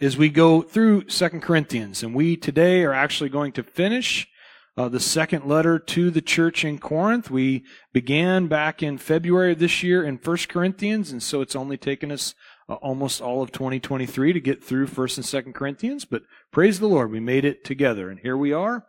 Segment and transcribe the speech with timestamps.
[0.00, 2.02] as we go through Second Corinthians.
[2.02, 4.28] And we today are actually going to finish
[4.76, 7.30] uh, the second letter to the church in Corinth.
[7.30, 11.78] We began back in February of this year in First Corinthians, and so it's only
[11.78, 12.34] taken us
[12.68, 16.04] uh, almost all of 2023 to get through First and Second Corinthians.
[16.04, 18.86] But praise the Lord, we made it together, and here we are.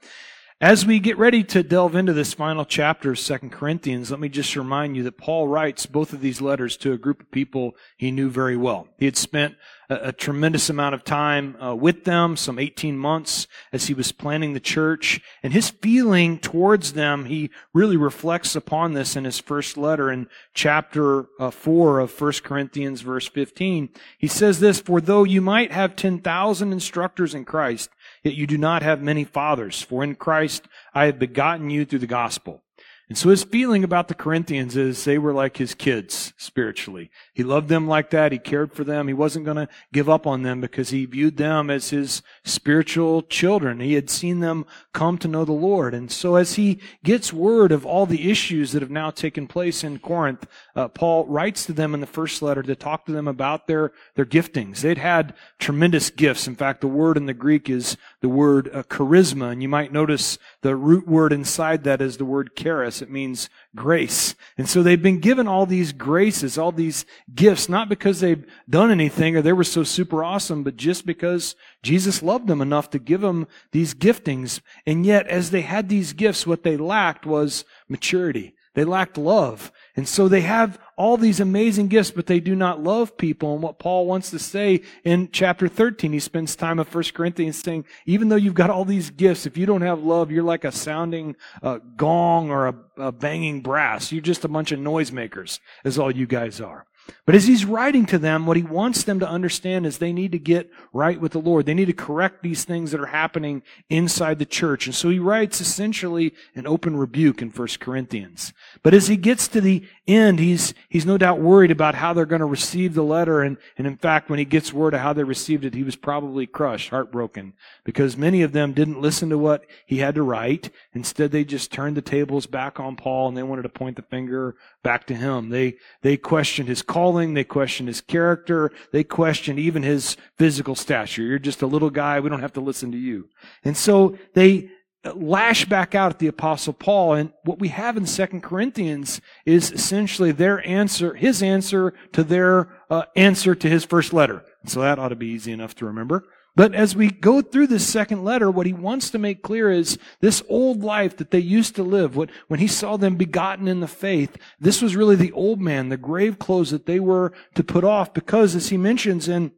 [0.59, 4.27] As we get ready to delve into this final chapter of 2 Corinthians, let me
[4.27, 7.75] just remind you that Paul writes both of these letters to a group of people
[7.95, 8.87] he knew very well.
[8.97, 9.53] He had spent
[9.87, 14.11] a, a tremendous amount of time uh, with them, some 18 months as he was
[14.11, 19.37] planning the church, and his feeling towards them, he really reflects upon this in his
[19.37, 23.89] first letter in chapter uh, 4 of 1 Corinthians verse 15.
[24.17, 27.91] He says this, For though you might have 10,000 instructors in Christ,
[28.23, 31.99] Yet you do not have many fathers, for in Christ I have begotten you through
[31.99, 32.63] the gospel.
[33.09, 37.09] And so his feeling about the Corinthians is they were like his kids spiritually.
[37.33, 38.33] He loved them like that.
[38.33, 39.07] He cared for them.
[39.07, 43.21] He wasn't going to give up on them because he viewed them as his spiritual
[43.21, 43.79] children.
[43.79, 45.93] He had seen them come to know the Lord.
[45.93, 49.85] And so as he gets word of all the issues that have now taken place
[49.85, 53.29] in Corinth, uh, Paul writes to them in the first letter to talk to them
[53.29, 54.81] about their, their giftings.
[54.81, 56.45] They'd had tremendous gifts.
[56.45, 59.53] In fact, the word in the Greek is the word uh, charisma.
[59.53, 63.49] And you might notice the root word inside that is the word charis it means
[63.75, 64.35] grace.
[64.57, 68.91] And so they've been given all these graces, all these gifts, not because they've done
[68.91, 72.99] anything or they were so super awesome, but just because Jesus loved them enough to
[72.99, 74.61] give them these giftings.
[74.85, 78.55] And yet, as they had these gifts, what they lacked was maturity.
[78.73, 79.71] They lacked love.
[79.95, 83.53] And so they have all these amazing gifts, but they do not love people.
[83.53, 87.61] And what Paul wants to say in chapter 13, he spends time of 1 Corinthians
[87.61, 90.63] saying, even though you've got all these gifts, if you don't have love, you're like
[90.63, 94.11] a sounding uh, gong or a, a banging brass.
[94.11, 96.87] You're just a bunch of noisemakers, is all you guys are.
[97.25, 100.31] But as he's writing to them, what he wants them to understand is they need
[100.31, 101.65] to get right with the Lord.
[101.65, 104.85] They need to correct these things that are happening inside the church.
[104.85, 108.53] And so he writes essentially an open rebuke in 1 Corinthians.
[108.83, 112.25] But as he gets to the end, he's, he's no doubt worried about how they're
[112.25, 113.41] going to receive the letter.
[113.41, 115.95] And, and in fact, when he gets word of how they received it, he was
[115.95, 117.53] probably crushed, heartbroken,
[117.83, 120.69] because many of them didn't listen to what he had to write.
[120.93, 124.01] Instead, they just turned the tables back on Paul and they wanted to point the
[124.01, 125.49] finger back to him.
[125.49, 127.33] They, they questioned his calling.
[127.33, 128.71] They questioned his character.
[128.91, 131.23] They questioned even his physical stature.
[131.23, 132.19] You're just a little guy.
[132.19, 133.29] We don't have to listen to you.
[133.63, 134.69] And so they,
[135.15, 137.13] lash back out at the apostle Paul.
[137.13, 142.69] And what we have in Second Corinthians is essentially their answer, his answer to their
[142.89, 144.43] uh, answer to his first letter.
[144.65, 146.25] So that ought to be easy enough to remember.
[146.57, 149.99] But as we go through this second letter, what he wants to make clear is
[150.21, 153.79] this old life that they used to live, what, when he saw them begotten in
[153.79, 157.63] the faith, this was really the old man, the grave clothes that they were to
[157.63, 159.51] put off because as he mentions in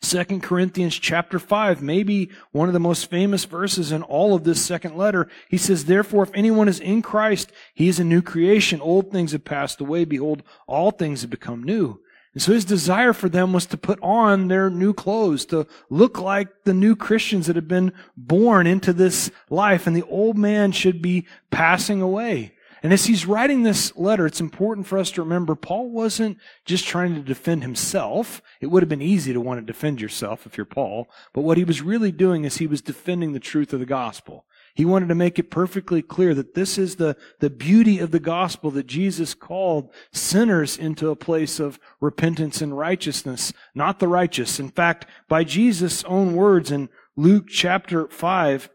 [0.00, 4.64] Second Corinthians chapter 5, maybe one of the most famous verses in all of this
[4.64, 5.28] second letter.
[5.48, 8.80] He says, Therefore, if anyone is in Christ, he is a new creation.
[8.80, 10.04] Old things have passed away.
[10.04, 12.00] Behold, all things have become new.
[12.34, 16.18] And so his desire for them was to put on their new clothes, to look
[16.18, 20.72] like the new Christians that have been born into this life, and the old man
[20.72, 22.54] should be passing away.
[22.82, 26.84] And as he's writing this letter, it's important for us to remember Paul wasn't just
[26.84, 28.42] trying to defend himself.
[28.60, 31.08] It would have been easy to want to defend yourself if you're Paul.
[31.32, 34.46] But what he was really doing is he was defending the truth of the gospel.
[34.74, 38.18] He wanted to make it perfectly clear that this is the, the beauty of the
[38.18, 44.58] gospel that Jesus called sinners into a place of repentance and righteousness, not the righteous.
[44.58, 48.70] In fact, by Jesus' own words in Luke chapter 5,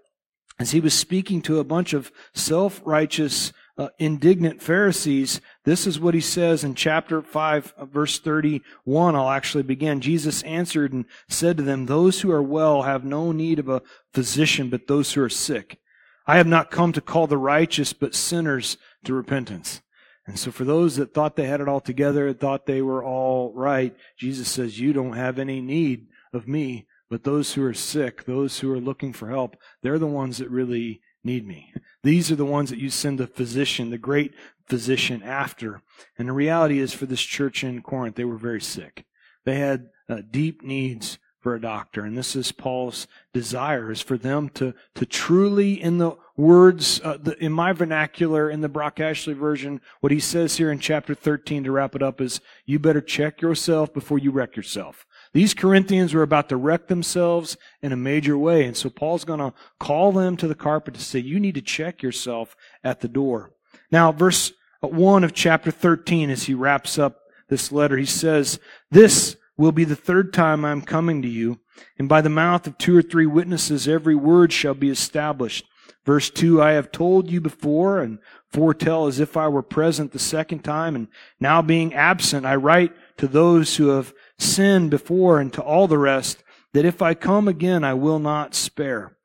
[0.60, 6.14] as he was speaking to a bunch of self-righteous uh, indignant Pharisees, this is what
[6.14, 9.16] he says in chapter 5, uh, verse 31.
[9.16, 10.02] I'll actually begin.
[10.02, 13.84] Jesus answered and said to them, Those who are well have no need of a
[14.14, 15.80] physician, but those who are sick.
[16.26, 19.82] I have not come to call the righteous, but sinners to repentance.
[20.26, 23.54] And so for those that thought they had it all together, thought they were all
[23.54, 28.26] right, Jesus says, You don't have any need of me, but those who are sick,
[28.26, 31.72] those who are looking for help, they're the ones that really need me.
[32.04, 34.34] These are the ones that you send the physician, the great
[34.68, 35.82] physician, after.
[36.18, 39.06] And the reality is, for this church in Corinth, they were very sick.
[39.46, 42.04] They had uh, deep needs for a doctor.
[42.04, 47.18] And this is Paul's desire, is for them to, to truly, in the words, uh,
[47.22, 51.16] the, in my vernacular, in the Brock Ashley version, what he says here in chapter
[51.16, 55.06] 13 to wrap it up is, you better check yourself before you wreck yourself.
[55.34, 58.66] These Corinthians were about to wreck themselves in a major way.
[58.66, 61.62] And so Paul's going to call them to the carpet to say, you need to
[61.62, 63.52] check yourself at the door.
[63.92, 64.54] Now, verse
[64.84, 68.60] uh, 1 of chapter 13, as he wraps up this letter, he says,
[68.92, 71.60] This will be the third time I am coming to you,
[71.98, 75.66] and by the mouth of two or three witnesses every word shall be established.
[76.06, 78.20] Verse 2 I have told you before and
[78.50, 81.08] foretell as if I were present the second time, and
[81.40, 85.98] now being absent, I write to those who have sinned before and to all the
[85.98, 86.44] rest,
[86.74, 89.18] that if I come again, I will not spare.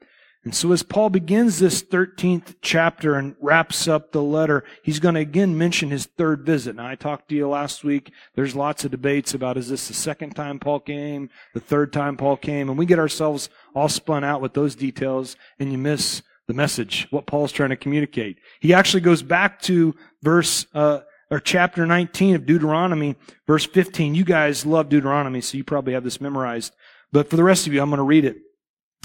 [0.44, 5.14] And so as Paul begins this 13th chapter and wraps up the letter, he's going
[5.14, 6.74] to again mention his third visit.
[6.74, 8.12] Now I talked to you last week.
[8.34, 12.16] There's lots of debates about is this the second time Paul came, the third time
[12.16, 16.22] Paul came, and we get ourselves all spun out with those details and you miss
[16.48, 18.38] the message, what Paul's trying to communicate.
[18.58, 21.00] He actually goes back to verse, uh,
[21.32, 24.14] or chapter 19 of Deuteronomy, verse 15.
[24.14, 26.74] You guys love Deuteronomy, so you probably have this memorized.
[27.10, 28.36] But for the rest of you, I'm going to read it.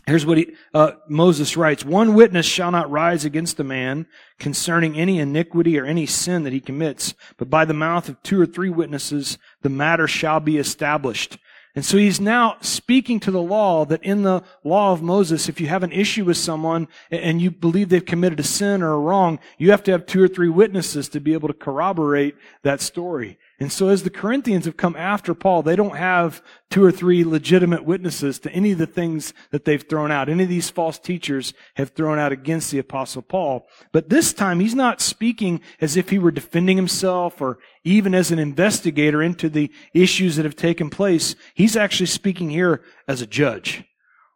[0.06, 1.86] Here's what he, uh, Moses writes.
[1.86, 4.08] One witness shall not rise against a man
[4.40, 8.42] concerning any iniquity or any sin that he commits, but by the mouth of two
[8.42, 11.38] or three witnesses the matter shall be established.
[11.78, 15.62] And so he's now speaking to the law that in the law of Moses, if
[15.62, 19.00] you have an issue with someone and you believe they've committed a sin or a
[19.00, 22.82] wrong, you have to have two or three witnesses to be able to corroborate that
[22.82, 23.38] story.
[23.60, 27.24] And so as the Corinthians have come after Paul, they don't have two or three
[27.24, 30.30] legitimate witnesses to any of the things that they've thrown out.
[30.30, 33.68] Any of these false teachers have thrown out against the apostle Paul.
[33.92, 38.30] But this time he's not speaking as if he were defending himself or even as
[38.30, 41.36] an investigator into the issues that have taken place.
[41.56, 43.87] He's actually speaking here as a judge.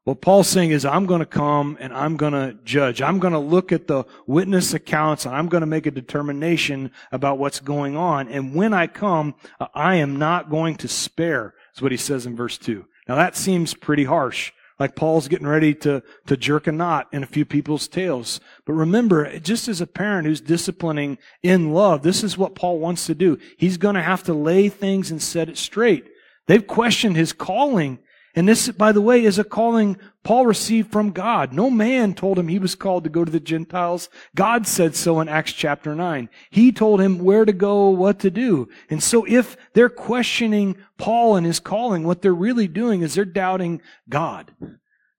[0.03, 3.03] What Paul's saying is, I'm going to come and I'm going to judge.
[3.03, 6.91] I'm going to look at the witness accounts and I'm going to make a determination
[7.11, 8.27] about what's going on.
[8.27, 12.25] And when I come, uh, I am not going to spare, is what he says
[12.25, 12.83] in verse 2.
[13.07, 14.51] Now that seems pretty harsh.
[14.79, 18.39] Like Paul's getting ready to, to jerk a knot in a few people's tails.
[18.65, 23.05] But remember, just as a parent who's disciplining in love, this is what Paul wants
[23.05, 23.37] to do.
[23.57, 26.09] He's going to have to lay things and set it straight.
[26.47, 27.99] They've questioned his calling
[28.35, 31.51] and this, by the way, is a calling Paul received from God.
[31.51, 34.07] No man told him he was called to go to the Gentiles.
[34.35, 36.29] God said so in Acts chapter 9.
[36.49, 38.69] He told him where to go, what to do.
[38.89, 43.25] And so if they're questioning Paul and his calling, what they're really doing is they're
[43.25, 44.53] doubting God.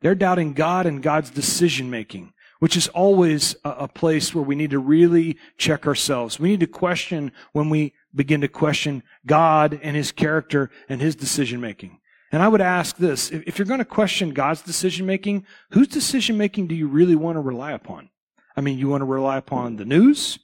[0.00, 4.54] They're doubting God and God's decision making, which is always a, a place where we
[4.54, 6.40] need to really check ourselves.
[6.40, 11.14] We need to question when we begin to question God and his character and his
[11.14, 11.98] decision making.
[12.32, 16.38] And I would ask this if you're going to question God's decision making, whose decision
[16.38, 18.08] making do you really want to rely upon?
[18.56, 20.38] I mean, you want to rely upon the news?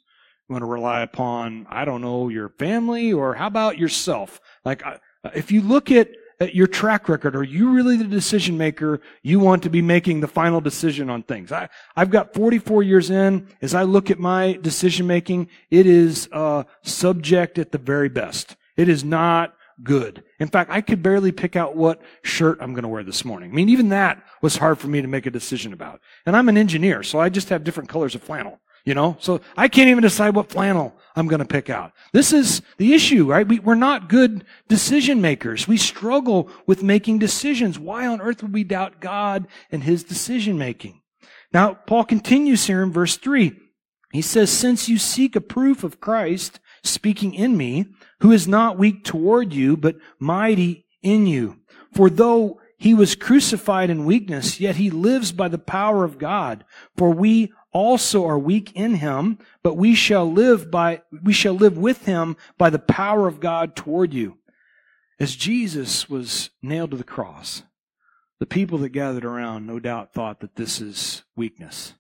[0.49, 3.13] You want to rely upon, I don't know, your family?
[3.13, 4.41] Or how about yourself?
[4.65, 4.83] Like,
[5.35, 6.11] if you look at,
[6.53, 10.29] your track record, are you really the decision maker you want to be making the
[10.29, 11.51] final decision on things?
[11.51, 13.49] I, I've got 44 years in.
[13.61, 18.55] As I look at my decision making, it is uh, subject at the very best.
[18.77, 20.25] It is not good.
[20.39, 23.51] In fact, I could barely pick out what shirt I'm going to wear this morning.
[23.51, 26.01] I mean, even that was hard for me to make a decision about.
[26.27, 29.17] And I'm an engineer, so I just have different colors of flannel, you know?
[29.21, 31.93] So I can't even decide what flannel I'm going to pick out.
[32.13, 33.47] This is the issue, right?
[33.47, 35.69] We, we're not good decision makers.
[35.69, 37.79] We struggle with making decisions.
[37.79, 41.01] Why on earth would we doubt God and His decision making?
[41.53, 43.53] Now, Paul continues here in verse 3.
[44.13, 47.87] He says, Since you seek a proof of Christ speaking in me,
[48.21, 51.59] who is not weak toward you, but mighty in you.
[51.93, 56.65] For though he was crucified in weakness, yet he lives by the power of God.
[56.97, 61.77] For we also are weak in him, but we shall live by, we shall live
[61.77, 64.39] with him by the power of God toward you.
[65.21, 67.65] As Jesus was nailed to the cross,
[68.39, 71.95] the people that gathered around no doubt thought that this is weakness.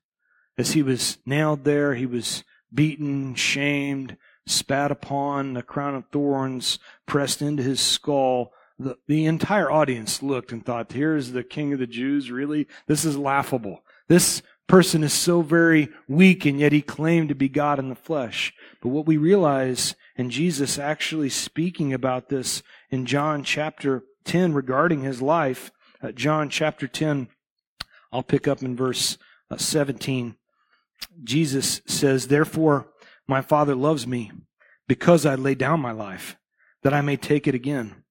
[0.56, 4.16] As he was nailed there, he was beaten, shamed,
[4.48, 8.52] spat upon, a crown of thorns pressed into his skull.
[8.78, 12.66] The, the entire audience looked and thought, here's the king of the Jews, really?
[12.86, 13.82] This is laughable.
[14.08, 17.94] This person is so very weak and yet he claimed to be God in the
[17.94, 18.52] flesh.
[18.80, 25.02] But what we realize, and Jesus actually speaking about this in John chapter 10 regarding
[25.02, 27.28] his life, uh, John chapter 10,
[28.12, 29.18] I'll pick up in verse
[29.50, 30.36] uh, 17.
[31.24, 32.88] Jesus says, Therefore,
[33.28, 34.32] my Father loves me
[34.88, 36.36] because I lay down my life,
[36.82, 38.02] that I may take it again.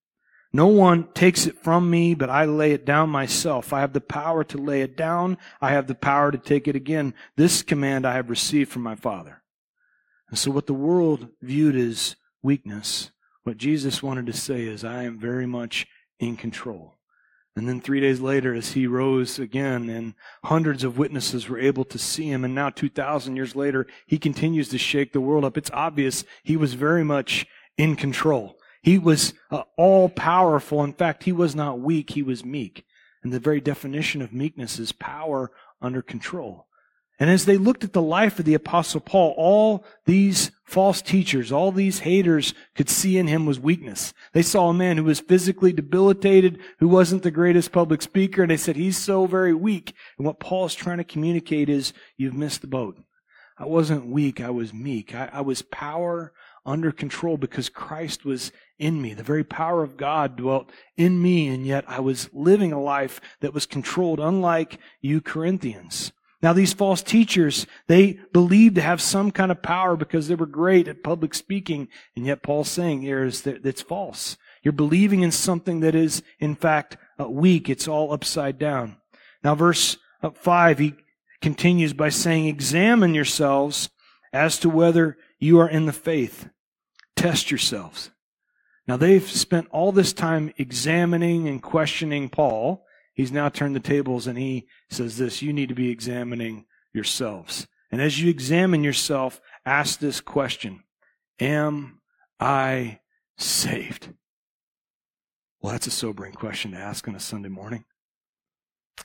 [0.54, 3.74] No one takes it from me, but I lay it down myself.
[3.74, 5.38] I have the power to lay it down.
[5.60, 7.14] I have the power to take it again.
[7.36, 9.44] This command I have received from my Father.
[10.30, 13.12] And so what the world viewed as weakness,
[13.44, 15.88] what Jesus wanted to say is, I am very much
[16.20, 16.97] in control.
[17.58, 21.86] And then three days later, as he rose again, and hundreds of witnesses were able
[21.86, 25.58] to see him, and now 2,000 years later, he continues to shake the world up.
[25.58, 28.60] It's obvious he was very much in control.
[28.84, 30.84] He was uh, all powerful.
[30.84, 32.86] In fact, he was not weak, he was meek.
[33.24, 36.67] And the very definition of meekness is power under control.
[37.20, 41.52] And as they looked at the life of the apostle Paul, all these false teachers,
[41.52, 44.14] all these haters could see in him was weakness.
[44.34, 48.52] They saw a man who was physically debilitated, who wasn't the greatest public speaker, and
[48.52, 49.94] they said, he's so very weak.
[50.18, 52.98] And what Paul is trying to communicate is, you've missed the boat.
[53.58, 55.16] I wasn't weak, I was meek.
[55.16, 56.34] I, I was power
[56.64, 59.16] under control because Christ was in me.
[59.16, 63.20] The very power of God dwelt in me, and yet I was living a life
[63.40, 66.12] that was controlled, unlike you Corinthians.
[66.42, 70.46] Now, these false teachers, they believed to have some kind of power because they were
[70.46, 74.38] great at public speaking, and yet Paul's saying here is that it's false.
[74.62, 77.70] You're believing in something that is, in fact, uh, weak.
[77.70, 78.98] It's all upside down.
[79.44, 80.96] Now, verse uh, 5, he
[81.42, 83.90] continues by saying, Examine yourselves
[84.32, 86.50] as to whether you are in the faith.
[87.16, 88.12] Test yourselves.
[88.88, 92.86] Now, they've spent all this time examining and questioning Paul.
[93.18, 97.68] He's now turned the tables and he says this you need to be examining yourselves.
[97.92, 100.84] And as you examine yourself, ask this question
[101.40, 102.00] Am
[102.40, 103.00] I
[103.36, 104.14] saved?
[105.60, 107.86] Well, that's a sobering question to ask on a Sunday morning.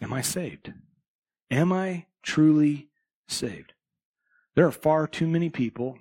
[0.03, 0.75] Am I saved?
[1.51, 2.91] Am I truly
[3.29, 3.73] saved?
[4.55, 5.97] There are far too many people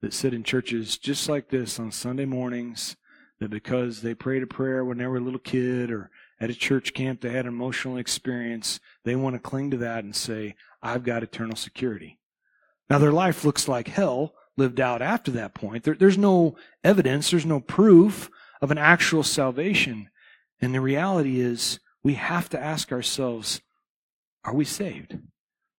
[0.00, 2.94] that sit in churches just like this on Sunday mornings
[3.40, 6.08] that because they prayed a prayer when they were a little kid or
[6.40, 10.04] at a church camp they had an emotional experience, they want to cling to that
[10.04, 12.18] and say, I've got eternal security.
[12.88, 15.84] Now their life looks like hell lived out after that point.
[15.84, 18.30] There, there's no evidence, there's no proof
[18.60, 20.10] of an actual salvation.
[20.60, 23.60] And the reality is we have to ask ourselves,
[24.44, 25.18] are we saved?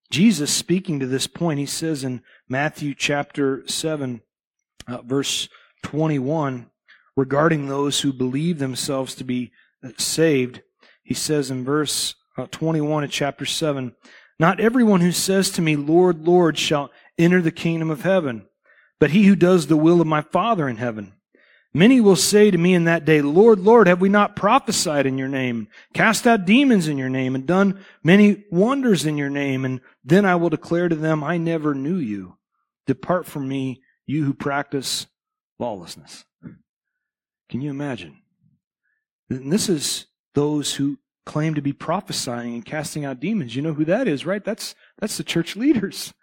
[0.10, 4.22] Jesus, speaking to this point, he says in Matthew chapter 7,
[4.88, 5.50] uh, verse
[5.84, 6.70] 21,
[7.16, 9.52] regarding those who believe themselves to be
[9.84, 10.62] uh, saved,
[11.04, 13.96] he says in verse uh, 21 of chapter 7,
[14.40, 18.48] Not everyone who says to me, Lord, Lord, shall enter the kingdom of heaven,
[19.00, 21.14] but he who does the will of my Father in heaven.
[21.74, 25.20] Many will say to me in that day, Lord, Lord, have we not prophesied in
[25.20, 29.66] your name, cast out demons in your name, and done many wonders in your name?
[29.66, 32.38] And then I will declare to them, I never knew you.
[32.88, 35.06] Depart from me, you who practice
[35.60, 36.26] lawlessness.
[37.50, 38.18] Can you imagine?
[39.30, 43.56] And this is those who claim to be prophesying and casting out demons.
[43.56, 44.44] You know who that is, right?
[44.44, 46.14] That's, that's the church leaders.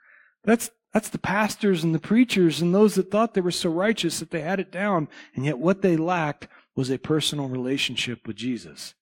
[0.45, 4.19] That's, that's the pastors and the preachers and those that thought they were so righteous
[4.19, 5.09] that they had it down.
[5.35, 8.95] And yet what they lacked was a personal relationship with Jesus.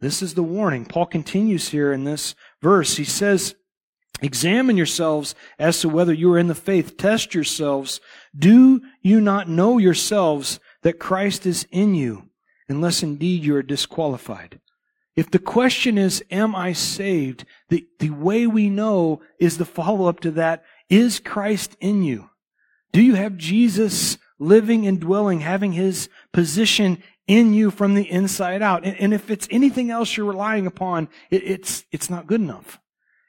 [0.00, 0.84] This is the warning.
[0.84, 2.96] Paul continues here in this verse.
[2.96, 3.54] He says,
[4.22, 6.96] Examine yourselves as to whether you are in the faith.
[6.96, 8.00] Test yourselves.
[8.36, 12.28] Do you not know yourselves that Christ is in you,
[12.68, 14.60] unless indeed you are disqualified?
[15.16, 17.44] If the question is, am I saved?
[17.68, 22.30] The, the way we know is the follow up to that is Christ in you?
[22.92, 28.60] Do you have Jesus living and dwelling, having his position in you from the inside
[28.60, 28.84] out?
[28.84, 32.80] And, and if it's anything else you're relying upon, it, it's, it's not good enough.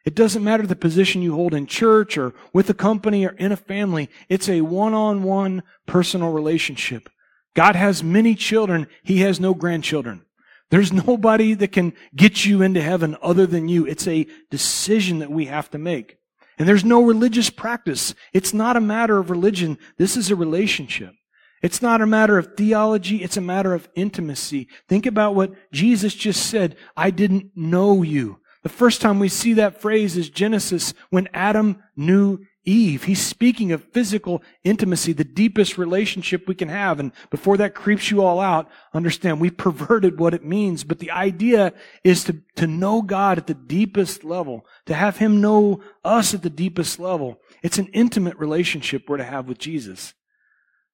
[0.05, 3.51] It doesn't matter the position you hold in church or with a company or in
[3.51, 4.09] a family.
[4.29, 7.09] It's a one-on-one personal relationship.
[7.55, 8.87] God has many children.
[9.03, 10.25] He has no grandchildren.
[10.69, 13.87] There's nobody that can get you into heaven other than you.
[13.87, 16.17] It's a decision that we have to make.
[16.57, 18.13] And there's no religious practice.
[18.33, 19.77] It's not a matter of religion.
[19.97, 21.13] This is a relationship.
[21.61, 23.23] It's not a matter of theology.
[23.23, 24.67] It's a matter of intimacy.
[24.87, 26.75] Think about what Jesus just said.
[26.95, 28.39] I didn't know you.
[28.63, 33.03] The first time we see that phrase is Genesis when Adam knew Eve.
[33.03, 36.99] He's speaking of physical intimacy, the deepest relationship we can have.
[36.99, 40.83] And before that creeps you all out, understand we perverted what it means.
[40.83, 45.41] But the idea is to, to know God at the deepest level, to have Him
[45.41, 47.39] know us at the deepest level.
[47.61, 50.13] It's an intimate relationship we're to have with Jesus.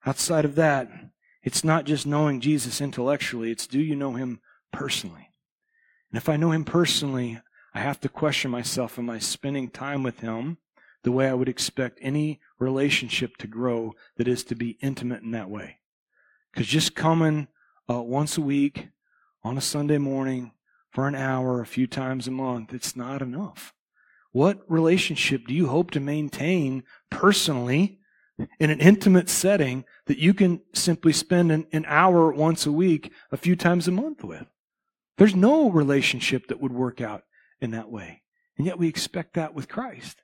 [0.05, 0.89] Outside of that,
[1.43, 5.29] it's not just knowing Jesus intellectually, it's do you know Him personally?
[6.11, 7.39] And if I know Him personally,
[7.73, 10.57] I have to question myself, am I spending time with Him?
[11.03, 15.31] The way I would expect any relationship to grow that is to be intimate in
[15.31, 15.77] that way.
[16.51, 17.48] Because just coming
[17.89, 18.89] uh, once a week
[19.43, 20.51] on a Sunday morning
[20.91, 23.74] for an hour a few times a month, it's not enough.
[24.31, 28.00] What relationship do you hope to maintain personally
[28.60, 33.12] in an intimate setting that you can simply spend an, an hour once a week
[33.31, 34.48] a few times a month with?
[35.17, 37.24] There's no relationship that would work out
[37.60, 38.24] in that way.
[38.58, 40.22] And yet we expect that with Christ.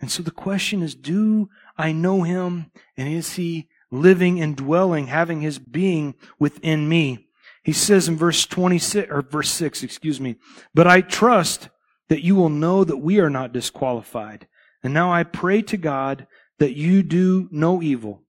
[0.00, 5.06] And so the question is, do I know him and is he living and dwelling,
[5.06, 7.26] having his being within me.
[7.62, 10.36] He says in verse 26, or verse 6, excuse me,
[10.74, 11.68] but I trust
[12.08, 14.46] that you will know that we are not disqualified.
[14.82, 16.26] And now I pray to God
[16.58, 18.22] that you do no evil,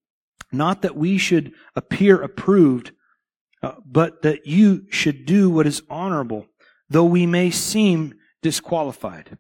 [0.52, 2.92] not that we should appear approved,
[3.62, 6.48] uh, but that you should do what is honorable,
[6.90, 9.38] though we may seem disqualified.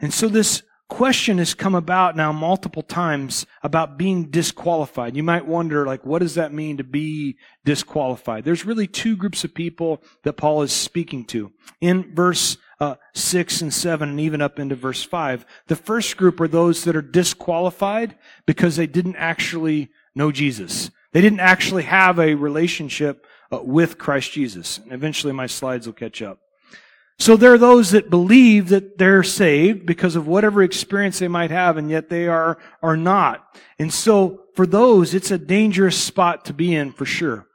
[0.00, 5.16] And so this question has come about now multiple times about being disqualified.
[5.16, 8.44] You might wonder, like, what does that mean to be disqualified?
[8.44, 11.52] There's really two groups of people that Paul is speaking to.
[11.80, 15.46] In verse uh, 6 and 7 and even up into verse 5.
[15.68, 20.90] The first group are those that are disqualified because they didn't actually know Jesus.
[21.12, 24.78] They didn't actually have a relationship uh, with Christ Jesus.
[24.78, 26.40] And eventually my slides will catch up.
[27.18, 31.50] So there are those that believe that they're saved because of whatever experience they might
[31.50, 33.56] have, and yet they are, are not.
[33.78, 37.46] And so for those, it's a dangerous spot to be in for sure.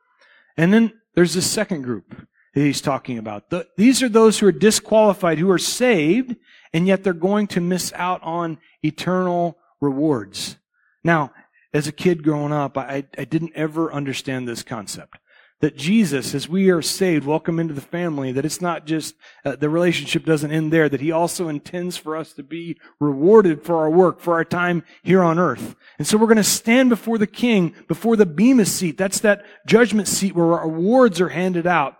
[0.57, 2.15] And then there's the second group
[2.53, 3.49] that he's talking about.
[3.49, 6.35] The, these are those who are disqualified, who are saved,
[6.73, 10.57] and yet they're going to miss out on eternal rewards.
[11.03, 11.31] Now,
[11.73, 15.18] as a kid growing up, I, I didn't ever understand this concept
[15.61, 19.55] that Jesus, as we are saved, welcome into the family, that it's not just, uh,
[19.55, 23.77] the relationship doesn't end there, that He also intends for us to be rewarded for
[23.77, 25.75] our work, for our time here on earth.
[25.97, 28.97] And so we're going to stand before the King, before the Bema seat.
[28.97, 31.97] That's that judgment seat where our awards are handed out.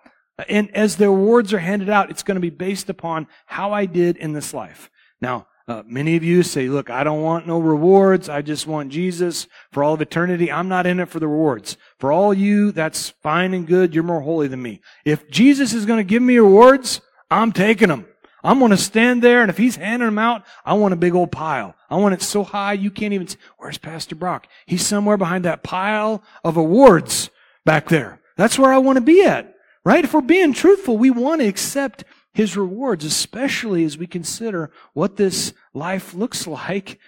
[0.47, 3.85] And as the awards are handed out, it's going to be based upon how I
[3.85, 4.89] did in this life.
[5.19, 8.27] Now, uh, many of you say, look, I don't want no rewards.
[8.27, 10.51] I just want Jesus for all of eternity.
[10.51, 11.77] I'm not in it for the rewards.
[11.99, 13.93] For all you, that's fine and good.
[13.93, 14.81] You're more holy than me.
[15.05, 18.07] If Jesus is going to give me rewards, I'm taking them.
[18.43, 21.13] I'm going to stand there, and if he's handing them out, I want a big
[21.13, 21.75] old pile.
[21.89, 23.38] I want it so high you can't even see.
[23.57, 24.47] Where's Pastor Brock?
[24.65, 27.29] He's somewhere behind that pile of awards
[27.65, 28.21] back there.
[28.38, 29.53] That's where I want to be at.
[29.83, 30.03] Right?
[30.03, 35.17] If we're being truthful, we want to accept his rewards, especially as we consider what
[35.17, 37.00] this life looks like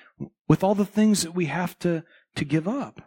[0.47, 2.03] with all the things that we have to,
[2.35, 3.01] to give up.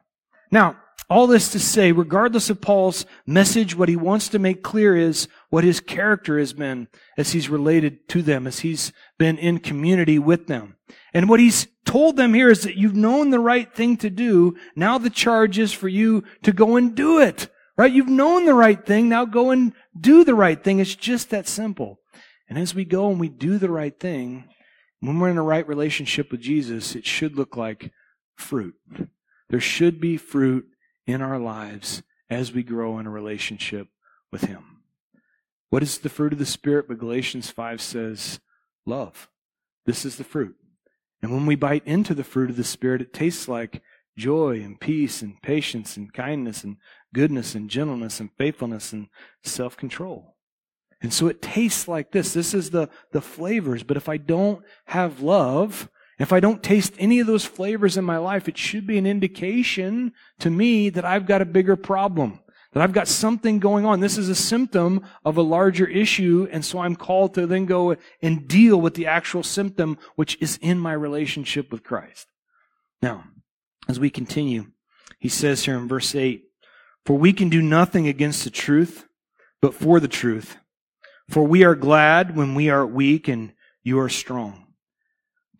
[0.51, 0.77] Now,
[1.11, 5.29] all this to say, regardless of Paul's message, what he wants to make clear is
[5.51, 10.19] what his character has been as he's related to them, as he's been in community
[10.19, 10.77] with them.
[11.13, 14.57] And what he's told them here is that you've known the right thing to do.
[14.75, 17.49] Now the charge is for you to go and do it.
[17.77, 17.93] Right?
[17.93, 19.09] You've known the right thing.
[19.09, 20.79] Now go and do the right thing.
[20.79, 21.99] It's just that simple.
[22.49, 24.45] And as we go and we do the right thing,
[25.01, 27.93] when we're in a right relationship with Jesus, it should look like
[28.37, 28.75] fruit.
[29.49, 30.67] There should be fruit
[31.07, 33.89] in our lives as we grow in a relationship
[34.33, 34.83] with Him.
[35.71, 36.89] What is the fruit of the Spirit?
[36.89, 38.41] But Galatians 5 says,
[38.87, 39.29] love.
[39.87, 40.57] This is the fruit.
[41.23, 43.83] And when we bite into the fruit of the Spirit, it tastes like
[44.17, 46.77] joy and peace and patience and kindness and
[47.13, 49.09] goodness and gentleness and faithfulness and
[49.43, 50.34] self control.
[51.05, 52.33] And so it tastes like this.
[52.33, 53.83] This is the, the flavors.
[53.83, 58.07] But if I don't have love, if I don't taste any of those flavors in
[58.07, 62.41] my life, it should be an indication to me that I've got a bigger problem,
[62.73, 64.01] that I've got something going on.
[64.01, 66.49] This is a symptom of a larger issue.
[66.51, 70.59] And so I'm called to then go and deal with the actual symptom, which is
[70.63, 72.29] in my relationship with Christ.
[73.03, 73.25] Now,
[73.91, 74.69] as we continue,
[75.19, 76.45] he says here in verse 8,
[77.05, 79.07] For we can do nothing against the truth,
[79.61, 80.57] but for the truth.
[81.29, 84.67] For we are glad when we are weak and you are strong.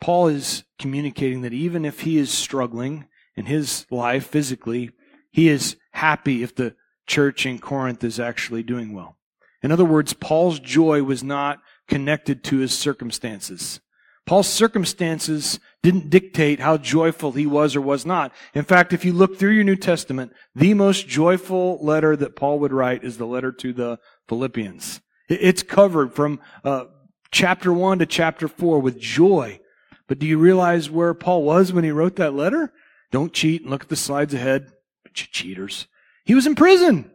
[0.01, 4.91] Paul is communicating that even if he is struggling in his life physically,
[5.31, 6.75] he is happy if the
[7.07, 9.17] church in Corinth is actually doing well.
[9.63, 13.81] In other words, Paul's joy was not connected to his circumstances.
[14.27, 18.33] Paul's circumstances didn't dictate how joyful he was or was not.
[18.55, 22.59] In fact, if you look through your New Testament, the most joyful letter that Paul
[22.61, 23.99] would write is the letter to the
[24.29, 25.01] Philippians.
[25.29, 26.87] It's covered from uh,
[27.31, 29.61] chapter 1 to chapter 4 with joy.
[30.07, 32.73] But do you realize where Paul was when he wrote that letter?
[33.11, 34.73] Don't cheat and look at the slides ahead.
[35.05, 35.87] Bunch of cheaters.
[36.25, 37.11] He was in prison.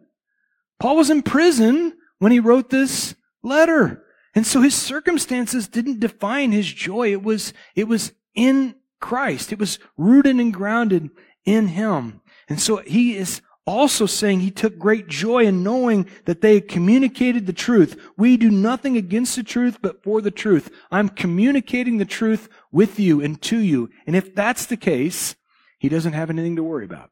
[0.80, 4.04] Paul was in prison when he wrote this letter.
[4.34, 7.12] And so his circumstances didn't define his joy.
[7.12, 9.52] It was, it was in Christ.
[9.52, 11.10] It was rooted and grounded
[11.46, 12.22] in him.
[12.48, 17.46] And so he is also saying he took great joy in knowing that they communicated
[17.46, 18.02] the truth.
[18.18, 20.72] We do nothing against the truth, but for the truth.
[20.92, 23.92] I'm communicating the truth with you and to you.
[24.08, 25.36] And if that's the case,
[25.78, 27.12] he doesn't have anything to worry about.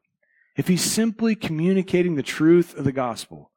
[0.56, 3.52] If he's simply communicating the truth of the gospel,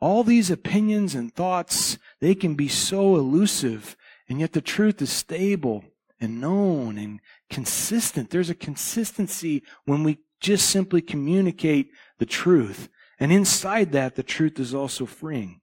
[0.00, 3.96] all these opinions and thoughts, they can be so elusive,
[4.28, 5.84] and yet the truth is stable
[6.20, 8.30] and known and consistent.
[8.30, 12.88] There's a consistency when we just simply communicate the truth.
[13.18, 15.60] And inside that, the truth is also freeing.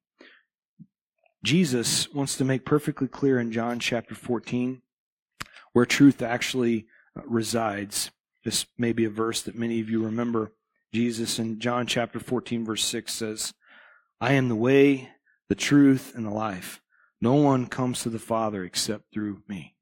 [1.44, 4.82] Jesus wants to make perfectly clear in John chapter 14
[5.74, 8.12] where truth actually uh, resides.
[8.44, 10.54] This may be a verse that many of you remember.
[10.94, 13.54] Jesus in John chapter 14, verse 6 says,
[14.20, 15.10] I am the way,
[15.48, 16.82] the truth, and the life.
[17.22, 19.76] No one comes to the Father except through me.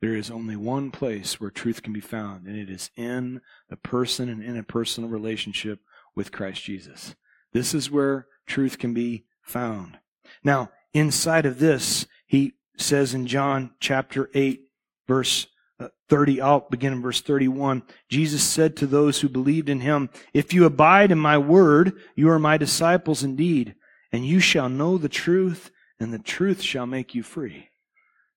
[0.00, 3.76] There is only one place where truth can be found, and it is in the
[3.76, 5.80] person and in a personal relationship
[6.18, 7.14] with Christ Jesus.
[7.52, 9.98] This is where truth can be found.
[10.42, 14.64] Now, inside of this, he says in John chapter 8,
[15.06, 15.46] verse
[15.78, 17.84] uh, 30, I'll begin in verse 31.
[18.08, 22.28] Jesus said to those who believed in him, If you abide in my word, you
[22.30, 23.76] are my disciples indeed,
[24.10, 27.68] and you shall know the truth, and the truth shall make you free.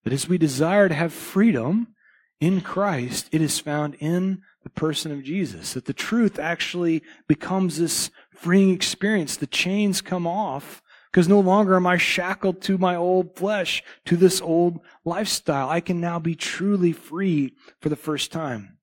[0.04, 1.96] But as we desire to have freedom
[2.42, 5.74] in Christ, it is found in the person of Jesus.
[5.74, 9.38] That the truth actually becomes this freeing experience.
[9.38, 14.18] The chains come off because no longer am I shackled to my old flesh, to
[14.18, 15.70] this old lifestyle.
[15.70, 18.78] I can now be truly free for the first time.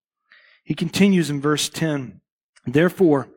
[0.63, 2.21] He continues in verse 10
[2.67, 3.29] Therefore,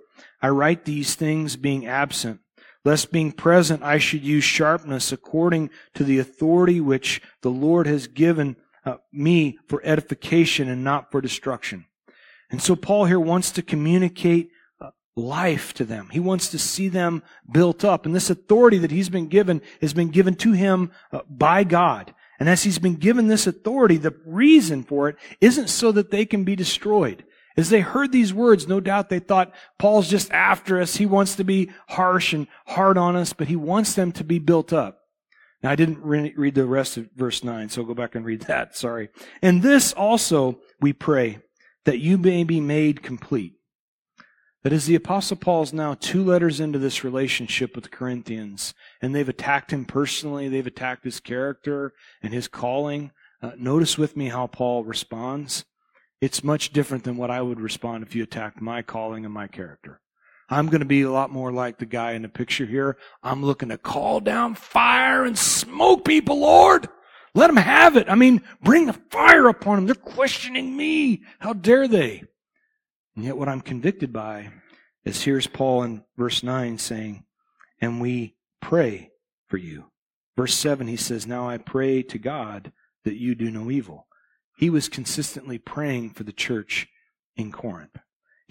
[0.41, 2.41] I write these things being absent,
[2.83, 8.07] lest being present I should use sharpness according to the authority which the Lord has
[8.07, 11.85] given uh, me for edification and not for destruction.
[12.49, 14.51] And so Paul here wants to communicate
[15.15, 16.09] life to them.
[16.11, 18.05] He wants to see them built up.
[18.05, 22.13] And this authority that he's been given has been given to him uh, by God.
[22.39, 26.25] And as he's been given this authority, the reason for it isn't so that they
[26.25, 27.23] can be destroyed.
[27.57, 30.95] As they heard these words, no doubt they thought, Paul's just after us.
[30.95, 34.39] He wants to be harsh and hard on us, but he wants them to be
[34.39, 35.00] built up.
[35.63, 38.41] Now, I didn't re- read the rest of verse 9, so go back and read
[38.43, 38.75] that.
[38.75, 39.09] Sorry.
[39.41, 41.39] And this also we pray,
[41.85, 43.53] that you may be made complete.
[44.63, 49.15] That is, the Apostle Paul's now two letters into this relationship with the Corinthians, and
[49.15, 53.11] they've attacked him personally, they've attacked his character and his calling.
[53.41, 55.65] Uh, notice with me how Paul responds.
[56.19, 59.47] It's much different than what I would respond if you attacked my calling and my
[59.47, 59.99] character.
[60.51, 62.97] I'm going to be a lot more like the guy in the picture here.
[63.23, 66.89] I'm looking to call down fire and smoke people, Lord.
[67.33, 68.09] Let them have it.
[68.09, 69.85] I mean, bring the fire upon them.
[69.85, 71.23] They're questioning me.
[71.39, 72.23] How dare they?
[73.15, 74.49] And yet, what I'm convicted by
[75.05, 77.23] is here's Paul in verse 9 saying,
[77.79, 79.11] And we pray
[79.47, 79.85] for you.
[80.35, 82.73] Verse 7, he says, Now I pray to God
[83.05, 84.07] that you do no evil.
[84.57, 86.89] He was consistently praying for the church
[87.37, 87.97] in Corinth.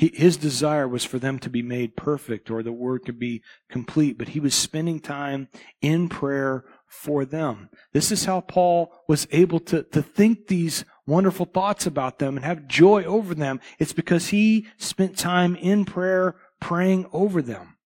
[0.01, 4.17] His desire was for them to be made perfect or the word to be complete,
[4.17, 5.49] but he was spending time
[5.83, 7.69] in prayer for them.
[7.93, 12.47] This is how Paul was able to, to think these wonderful thoughts about them and
[12.47, 13.61] have joy over them.
[13.79, 17.77] It's because he spent time in prayer praying over them.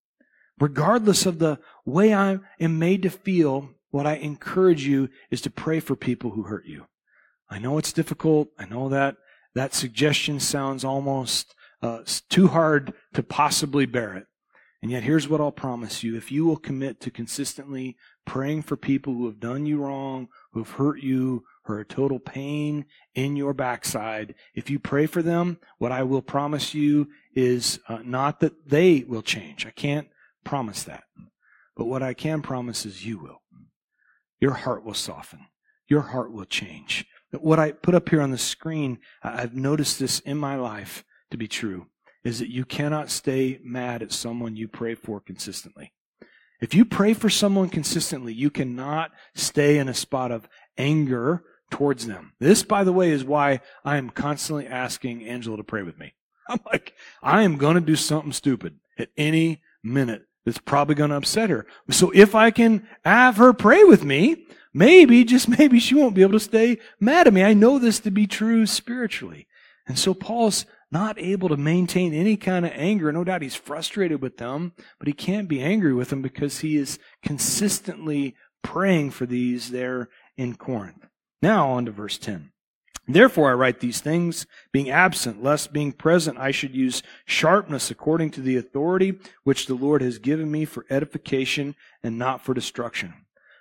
[0.61, 5.50] Regardless of the way I am made to feel, what I encourage you is to
[5.50, 6.87] pray for people who hurt you.
[7.50, 8.50] I know it's difficult.
[8.57, 9.16] I know that
[9.57, 14.27] that suggestion sounds almost uh, too hard to possibly bear it.
[14.85, 16.15] And yet, here's what I'll promise you.
[16.15, 20.61] If you will commit to consistently praying for people who have done you wrong, who
[20.61, 22.85] have hurt you, or a total pain
[23.15, 28.01] in your backside, if you pray for them, what I will promise you is uh,
[28.05, 29.65] not that they will change.
[29.65, 30.09] I can't
[30.45, 31.05] promise that.
[31.75, 33.41] But what I can promise is you will.
[34.39, 35.47] Your heart will soften.
[35.89, 37.07] Your heart will change.
[37.31, 41.38] What I put up here on the screen, I've noticed this in my life to
[41.38, 41.87] be true,
[42.23, 45.92] is that you cannot stay mad at someone you pray for consistently.
[46.61, 52.07] If you pray for someone consistently, you cannot stay in a spot of anger towards
[52.07, 52.33] them.
[52.38, 56.14] This, by the way, is why I am constantly asking Angela to pray with me.
[56.49, 61.11] I'm like, I am going to do something stupid at any minute that's probably going
[61.11, 61.66] to upset her.
[61.90, 66.23] So if I can have her pray with me, maybe, just maybe she won't be
[66.23, 67.42] able to stay mad at me.
[67.42, 69.49] I know this to be true spiritually.
[69.87, 70.64] And so Paul's
[70.95, 73.11] not able to maintain any kind of anger.
[73.11, 76.77] No doubt he's frustrated with them, but he can't be angry with them because he
[76.77, 81.05] is consistently praying for these there in Corinth.
[81.43, 82.53] Now on to verse 10.
[83.07, 88.31] Therefore I write these things, being absent, lest being present I should use sharpness according
[88.31, 93.13] to the authority which the Lord has given me for edification and not for destruction.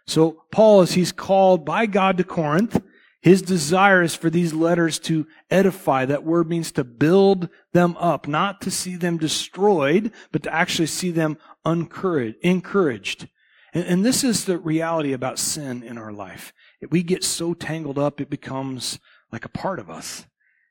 [0.05, 2.81] So Paul, as he's called by God to Corinth,
[3.23, 6.03] his desire is for these letters to edify.
[6.03, 10.87] That word means to build them up, not to see them destroyed, but to actually
[10.87, 13.29] see them encouraged.
[13.73, 16.51] And, and this is the reality about sin in our life.
[16.81, 18.99] If we get so tangled up, it becomes
[19.31, 20.25] like a part of us.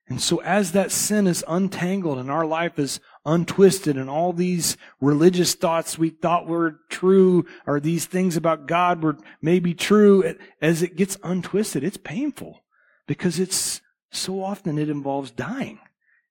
[0.06, 4.76] And so as that sin is untangled and our life is untwisted and all these
[5.00, 10.82] religious thoughts we thought were true or these things about God were maybe true, as
[10.82, 12.62] it gets untwisted, it's painful
[13.06, 13.80] because it's
[14.10, 15.78] so often it involves dying.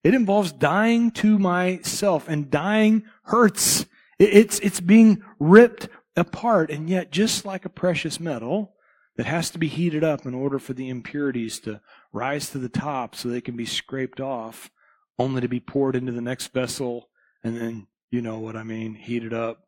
[0.04, 3.86] It involves dying to myself and dying hurts.
[4.18, 6.72] It's, it's being ripped apart.
[6.72, 8.74] And yet, just like a precious metal
[9.18, 12.70] that has to be heated up in order for the impurities to rise to the
[12.70, 14.72] top so they can be scraped off,
[15.22, 17.08] only to be poured into the next vessel
[17.44, 19.66] and then, you know what I mean, heated up,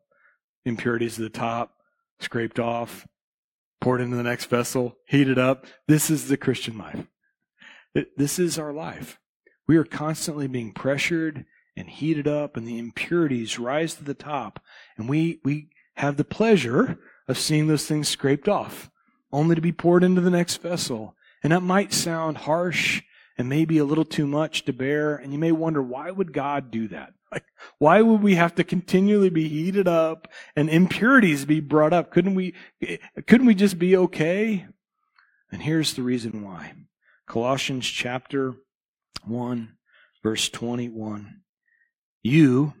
[0.64, 1.76] impurities to the top,
[2.18, 3.06] scraped off,
[3.80, 5.66] poured into the next vessel, heated up.
[5.86, 7.06] This is the Christian life.
[8.16, 9.20] This is our life.
[9.68, 14.60] We are constantly being pressured and heated up, and the impurities rise to the top.
[14.96, 18.90] And we, we have the pleasure of seeing those things scraped off,
[19.32, 21.14] only to be poured into the next vessel.
[21.44, 23.02] And that might sound harsh
[23.36, 25.16] and maybe a little too much to bear.
[25.16, 27.14] And you may wonder, why would God do that?
[27.32, 27.46] Like,
[27.78, 32.12] why would we have to continually be heated up and impurities be brought up?
[32.12, 32.54] Couldn't we,
[33.26, 34.66] couldn't we just be okay?
[35.50, 36.74] And here's the reason why.
[37.26, 38.54] Colossians chapter
[39.24, 39.72] 1,
[40.22, 41.40] verse 21.
[42.22, 42.74] You,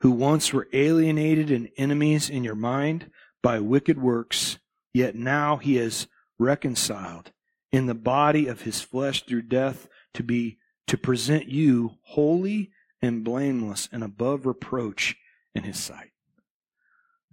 [0.00, 3.10] who once were alienated and enemies in your mind
[3.42, 4.58] by wicked works,
[4.92, 7.32] yet now he has reconciled
[7.74, 10.56] in the body of his flesh through death to be
[10.86, 12.70] to present you holy
[13.02, 15.16] and blameless and above reproach
[15.56, 16.12] in his sight.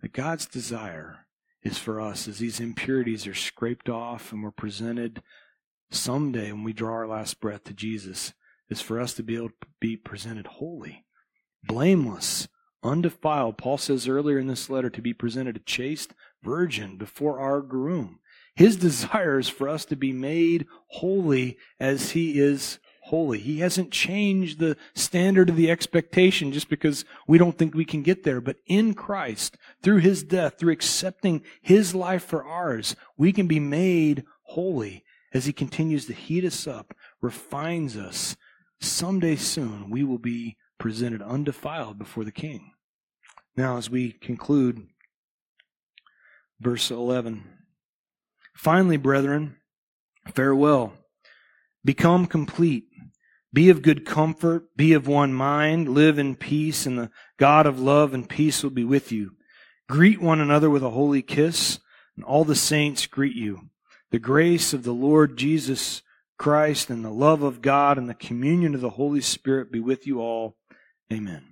[0.02, 1.28] That God's desire
[1.62, 5.22] is for us as these impurities are scraped off and we're presented
[5.92, 8.34] someday when we draw our last breath to Jesus
[8.68, 11.06] is for us to be able to be presented holy,
[11.64, 12.48] blameless,
[12.82, 13.60] undefiled.
[13.60, 18.18] Paul says earlier in this letter to be presented a chaste virgin before our groom.
[18.56, 23.40] His desire is for us to be made holy as he is holy.
[23.40, 28.04] He hasn't changed the standard of the expectation just because we don't think we can
[28.04, 28.40] get there.
[28.40, 33.60] But in Christ, through his death, through accepting his life for ours, we can be
[33.60, 38.36] made holy as he continues to heat us up, refines us.
[38.80, 42.72] Someday soon, we will be presented undefiled before the king.
[43.56, 44.88] Now, as we conclude,
[46.60, 47.44] verse 11.
[48.62, 49.56] Finally, brethren,
[50.36, 50.94] farewell.
[51.84, 52.84] Become complete.
[53.52, 54.78] Be of good comfort.
[54.78, 55.90] Be of one mind.
[55.90, 59.32] Live in peace, and the God of love and peace will be with you.
[59.90, 61.80] Greet one another with a holy kiss,
[62.16, 63.72] and all the saints greet you.
[64.12, 66.04] The grace of the Lord Jesus
[66.38, 70.06] Christ and the love of God and the communion of the Holy Spirit be with
[70.06, 70.56] you all.
[71.12, 71.44] Amen.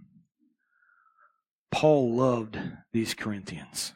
[1.72, 2.60] Paul loved
[2.93, 3.93] these Corinthians.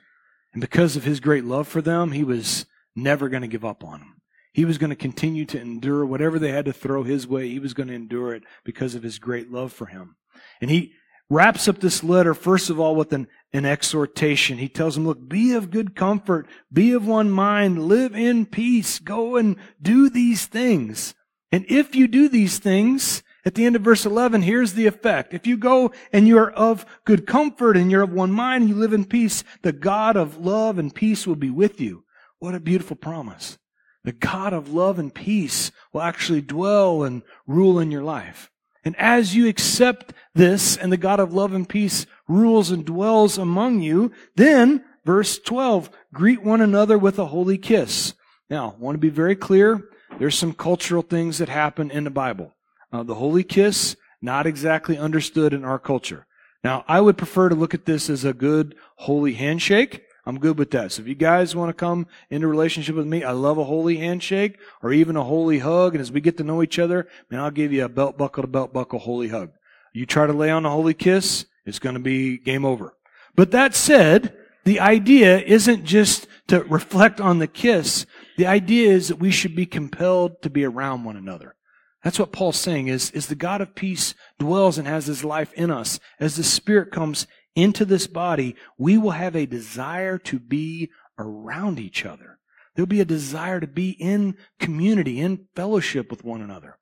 [0.51, 3.83] And because of his great love for them, he was never going to give up
[3.83, 4.21] on them.
[4.53, 7.49] He was going to continue to endure whatever they had to throw his way.
[7.49, 10.15] He was going to endure it because of his great love for him.
[10.61, 10.93] And he
[11.29, 14.59] wraps up this letter, first of all, with an, an exhortation.
[14.59, 18.99] He tells them, look, be of good comfort, be of one mind, live in peace,
[18.99, 21.15] go and do these things.
[21.51, 25.33] And if you do these things, at the end of verse 11, here's the effect.
[25.33, 28.75] If you go and you're of good comfort and you're of one mind and you
[28.75, 32.05] live in peace, the God of love and peace will be with you.
[32.43, 33.57] What a beautiful promise.
[34.03, 38.51] The God of love and peace will actually dwell and rule in your life.
[38.83, 43.37] And as you accept this and the God of love and peace rules and dwells
[43.37, 48.13] among you, then, verse 12, greet one another with a holy kiss.
[48.49, 49.81] Now, I want to be very clear.
[50.19, 52.53] There's some cultural things that happen in the Bible.
[52.91, 56.27] Uh, the holy kiss, not exactly understood in our culture.
[56.61, 60.03] Now, I would prefer to look at this as a good holy handshake.
[60.25, 60.93] I'm good with that.
[60.93, 63.97] So if you guys want to come into relationship with me, I love a holy
[63.97, 65.95] handshake or even a holy hug.
[65.95, 68.43] And as we get to know each other, man, I'll give you a belt buckle
[68.43, 69.51] to belt buckle holy hug.
[69.91, 72.95] You try to lay on a holy kiss, it's going to be game over.
[73.35, 78.05] But that said, the idea isn't just to reflect on the kiss.
[78.37, 81.55] The idea is that we should be compelled to be around one another.
[82.03, 85.53] That's what Paul's saying is, is the God of peace dwells and has his life
[85.53, 85.99] in us.
[86.19, 91.79] As the Spirit comes into this body, we will have a desire to be around
[91.79, 92.39] each other.
[92.75, 96.77] There'll be a desire to be in community, in fellowship with one another.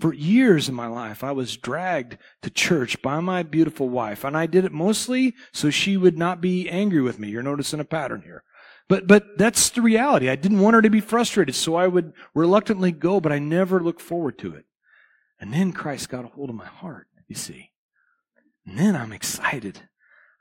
[0.00, 4.36] For years in my life, I was dragged to church by my beautiful wife, and
[4.36, 7.28] I did it mostly so she would not be angry with me.
[7.28, 8.44] You're noticing a pattern here.
[8.88, 10.30] But, but that's the reality.
[10.30, 13.80] I didn't want her to be frustrated, so I would reluctantly go, but I never
[13.80, 14.64] looked forward to it.
[15.40, 17.72] And then Christ got a hold of my heart, you see.
[18.66, 19.80] And then I'm excited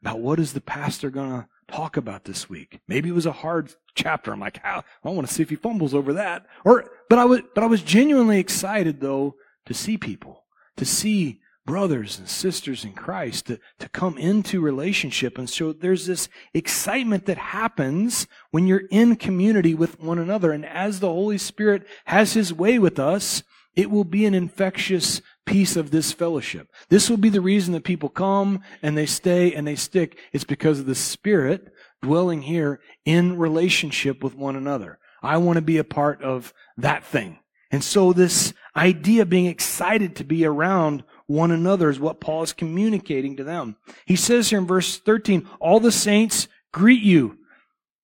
[0.02, 2.80] about what is the pastor going to talk about this week.
[2.88, 4.32] Maybe it was a hard chapter.
[4.32, 4.84] I'm like, how?
[5.04, 6.46] I want to see if he fumbles over that.
[6.64, 10.44] Or, but I was, but I was genuinely excited though to see people,
[10.78, 15.38] to see brothers and sisters in Christ, to, to come into relationship.
[15.38, 20.54] And so there's this excitement that happens when you're in community with one another.
[20.54, 23.44] And as the Holy Spirit has his way with us,
[23.76, 26.68] it will be an infectious piece of this fellowship.
[26.90, 30.20] This will be the reason that people come and they stay and they stick.
[30.32, 35.00] It's because of the Spirit dwelling here in relationship with one another.
[35.24, 37.40] I want to be a part of that thing.
[37.72, 42.44] And so this idea of being excited to be around one another is what Paul
[42.44, 43.78] is communicating to them.
[44.06, 47.40] He says here in verse 13, all the saints greet you.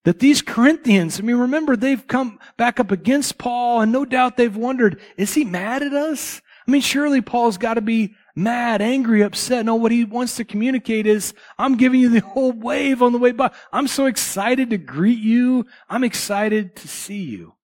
[0.05, 4.35] That these Corinthians, I mean, remember, they've come back up against Paul, and no doubt
[4.35, 6.41] they've wondered, is he mad at us?
[6.67, 9.65] I mean, surely Paul's got to be mad, angry, upset.
[9.65, 13.17] No, what he wants to communicate is, I'm giving you the whole wave on the
[13.19, 13.51] way by.
[13.71, 15.65] I'm so excited to greet you.
[15.89, 17.55] I'm excited to see you.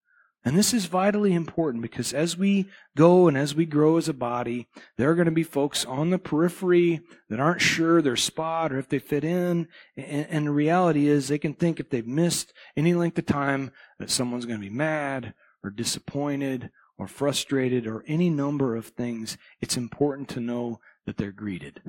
[0.46, 4.14] And this is vitally important because as we go and as we grow as a
[4.14, 8.72] body, there are going to be folks on the periphery that aren't sure their spot
[8.72, 9.68] or if they fit in.
[9.98, 14.10] And, the reality is they can think if they've missed any length of time that
[14.10, 19.78] someone's going to be mad or disappointed or frustrated or any number of things, it's
[19.78, 21.82] important to know that they're greeted,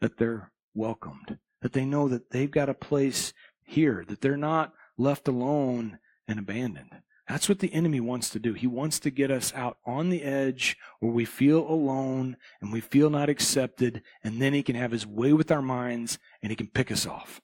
[0.00, 3.32] that they're welcomed, that they know that they've got a place
[3.62, 6.90] here, that they're not left alone and abandoned.
[7.28, 8.54] That's what the enemy wants to do.
[8.54, 12.80] He wants to get us out on the edge where we feel alone and we
[12.80, 16.56] feel not accepted, and then he can have his way with our minds and he
[16.56, 17.40] can pick us off.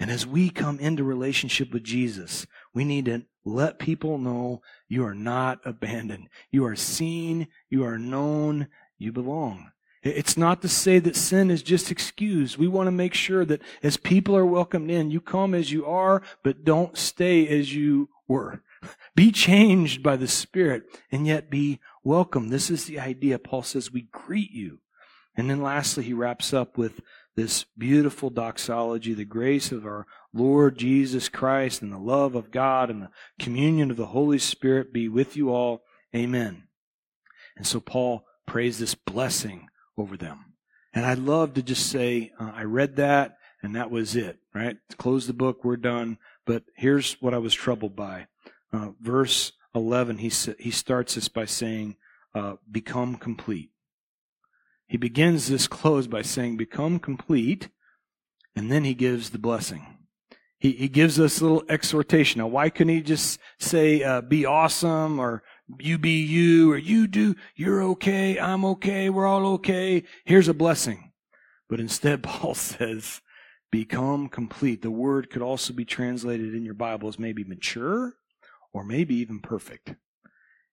[0.00, 5.04] And as we come into relationship with Jesus, we need to let people know you
[5.04, 6.28] are not abandoned.
[6.50, 9.70] You are seen, you are known, you belong.
[10.02, 12.56] It's not to say that sin is just excused.
[12.56, 15.84] We want to make sure that as people are welcomed in, you come as you
[15.84, 18.62] are, but don't stay as you were.
[19.14, 22.48] Be changed by the Spirit and yet be welcome.
[22.48, 23.38] This is the idea.
[23.38, 24.78] Paul says we greet you.
[25.36, 27.00] And then lastly, he wraps up with
[27.40, 32.90] this beautiful doxology, the grace of our Lord Jesus Christ and the love of God
[32.90, 35.82] and the communion of the Holy Spirit be with you all.
[36.14, 36.64] Amen.
[37.56, 40.52] And so Paul prays this blessing over them.
[40.92, 44.76] And I'd love to just say, uh, I read that and that was it, right?
[44.98, 46.18] Close the book, we're done.
[46.44, 48.26] But here's what I was troubled by.
[48.70, 51.96] Uh, verse 11, he, he starts this by saying,
[52.34, 53.70] uh, become complete.
[54.90, 57.68] He begins this close by saying, become complete,
[58.56, 59.86] and then he gives the blessing.
[60.58, 62.40] He, he gives us a little exhortation.
[62.40, 65.44] Now, why couldn't he just say, uh, be awesome, or
[65.78, 70.54] you be you, or you do, you're okay, I'm okay, we're all okay, here's a
[70.54, 71.12] blessing.
[71.68, 73.20] But instead, Paul says,
[73.70, 74.82] become complete.
[74.82, 78.14] The word could also be translated in your Bible as maybe mature,
[78.72, 79.94] or maybe even perfect.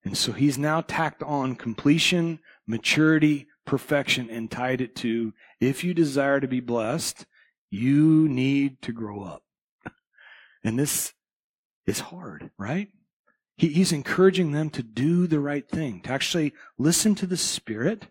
[0.03, 5.93] And so he's now tacked on completion, maturity, perfection, and tied it to if you
[5.93, 7.27] desire to be blessed,
[7.69, 9.43] you need to grow up.
[10.63, 11.13] And this
[11.86, 12.89] is hard, right?
[13.58, 18.08] He, he's encouraging them to do the right thing, to actually listen to the Spirit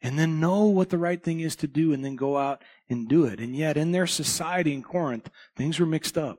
[0.00, 3.08] and then know what the right thing is to do and then go out and
[3.08, 3.40] do it.
[3.40, 6.38] And yet, in their society in Corinth, things were mixed up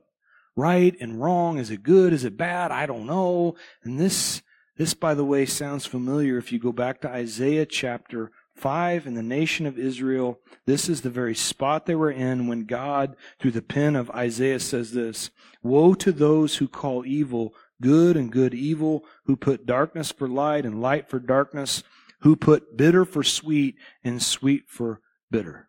[0.56, 1.58] right and wrong?
[1.58, 2.12] Is it good?
[2.12, 2.70] Is it bad?
[2.70, 3.56] I don't know.
[3.82, 4.42] And this,
[4.76, 8.30] this, by the way, sounds familiar if you go back to Isaiah chapter
[8.60, 10.38] 5 in the nation of Israel.
[10.66, 14.60] This is the very spot they were in when God, through the pen of Isaiah,
[14.60, 15.30] says this
[15.62, 20.66] Woe to those who call evil good and good evil, who put darkness for light
[20.66, 21.82] and light for darkness,
[22.20, 25.68] who put bitter for sweet and sweet for bitter.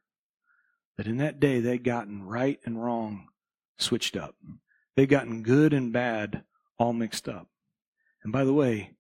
[0.97, 3.27] That in that day they'd gotten right and wrong
[3.77, 4.35] switched up.
[4.95, 6.43] They'd gotten good and bad
[6.77, 7.47] all mixed up.
[8.23, 8.91] And by the way,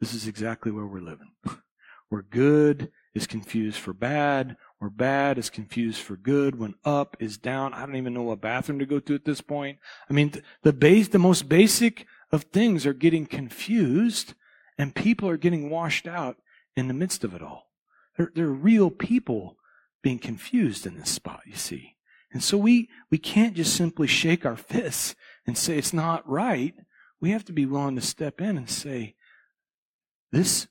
[0.00, 1.32] this is exactly where we're living.
[2.10, 7.38] We're good is confused for bad, or bad is confused for good, when up is
[7.38, 7.72] down.
[7.72, 9.78] I don't even know what bathroom to go to at this point.
[10.10, 14.34] I mean, the base, the most basic of things are getting confused
[14.76, 16.36] and people are getting washed out
[16.76, 17.70] in the midst of it all.
[18.16, 19.56] There, there are real people
[20.02, 21.94] being confused in this spot, you see.
[22.32, 25.14] And so we, we can't just simply shake our fists
[25.46, 26.74] and say it's not right,
[27.20, 29.14] we have to be willing to step in and say,
[30.32, 30.66] this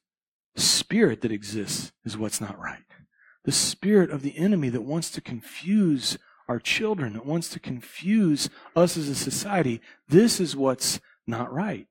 [0.55, 2.83] spirit that exists is what's not right.
[3.45, 8.49] The spirit of the enemy that wants to confuse our children, that wants to confuse
[8.75, 11.87] us as a society, this is what's not right.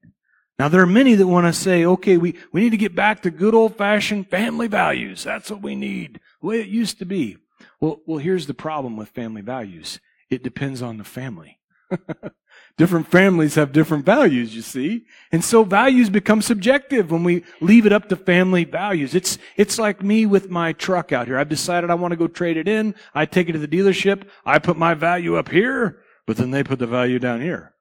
[0.58, 3.22] Now, there are many that want to say, okay, we, we need to get back
[3.22, 5.24] to good old fashioned family values.
[5.24, 7.38] That's what we need, the way it used to be.
[7.80, 9.98] Well, well, here's the problem with family values.
[10.30, 11.58] It depends on the family.
[12.76, 15.04] different families have different values, you see.
[15.30, 19.14] And so values become subjective when we leave it up to family values.
[19.14, 21.38] It's, it's like me with my truck out here.
[21.38, 22.94] I've decided I want to go trade it in.
[23.14, 24.26] I take it to the dealership.
[24.44, 27.74] I put my value up here, but then they put the value down here.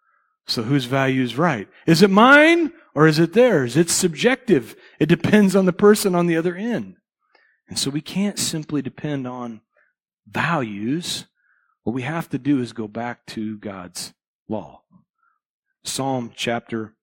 [0.47, 1.67] So whose value is right?
[1.85, 3.77] Is it mine or is it theirs?
[3.77, 4.75] It's subjective.
[4.99, 6.95] It depends on the person on the other end.
[7.69, 9.61] And so we can't simply depend on
[10.27, 11.27] values.
[11.83, 14.13] What we have to do is go back to God's
[14.51, 14.81] law.
[15.83, 16.93] Psalm chapter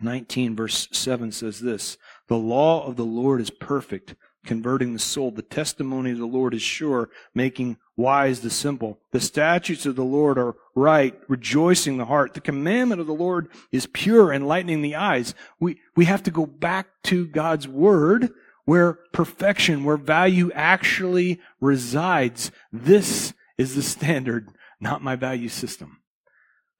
[0.00, 4.14] 19 verse 7 says this, The law of the Lord is perfect,
[4.46, 5.30] converting the soul.
[5.30, 8.98] The testimony of the Lord is sure, making wise the simple.
[9.12, 12.34] The statutes of the Lord are right, rejoicing the heart.
[12.34, 15.34] The commandment of the Lord is pure, enlightening the eyes.
[15.60, 18.30] We, we have to go back to God's word
[18.64, 22.50] where perfection, where value actually resides.
[22.72, 24.48] This is the standard,
[24.80, 25.98] not my value system.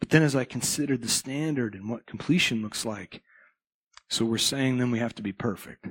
[0.00, 3.22] But then as I considered the standard and what completion looks like,
[4.08, 5.86] so we're saying then we have to be perfect.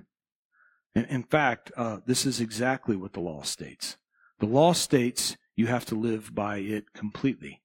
[0.96, 3.98] In fact, uh, this is exactly what the law states.
[4.40, 7.62] The law states you have to live by it completely.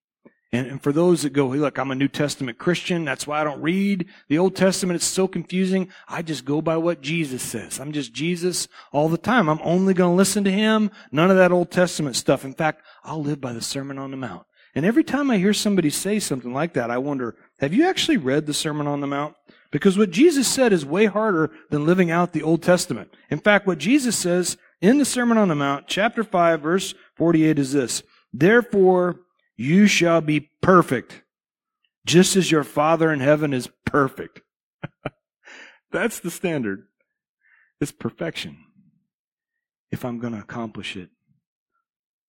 [0.51, 3.05] And, and for those that go, hey, look, I'm a New Testament Christian.
[3.05, 4.97] That's why I don't read the Old Testament.
[4.97, 5.91] It's so confusing.
[6.09, 7.79] I just go by what Jesus says.
[7.79, 9.51] I'm just Jesus all the time.
[9.51, 10.91] I'm only going to listen to Him.
[11.13, 12.47] None of that Old Testament stuff.
[12.47, 14.47] In fact, I'll live by the Sermon on the Mount.
[14.79, 18.17] And every time I hear somebody say something like that, I wonder, have you actually
[18.17, 19.35] read the Sermon on the Mount?
[19.73, 23.13] Because what Jesus said is way harder than living out the Old Testament.
[23.29, 27.59] In fact, what Jesus says in the Sermon on the Mount, chapter 5, verse 48
[27.59, 28.05] is this.
[28.33, 29.19] Therefore,
[29.57, 31.25] you shall be perfect,
[32.07, 34.43] just as your Father in heaven is perfect.
[35.91, 36.87] That's the standard.
[37.81, 38.59] It's perfection.
[39.91, 41.11] If I'm going to accomplish it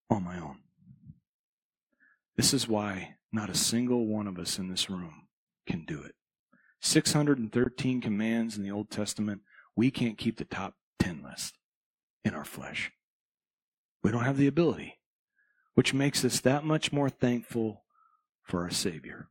[0.10, 0.58] on my own.
[2.40, 5.28] This is why not a single one of us in this room
[5.68, 6.16] can do it.
[6.80, 9.42] 613 commands in the Old Testament,
[9.76, 11.58] we can't keep the top 10 list
[12.24, 12.94] in our flesh.
[14.02, 15.00] We don't have the ability,
[15.74, 17.84] which makes us that much more thankful
[18.42, 19.28] for our Savior.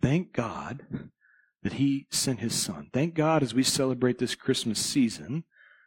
[0.00, 0.84] Thank God
[1.64, 2.90] that He sent His Son.
[2.92, 5.42] Thank God as we celebrate this Christmas season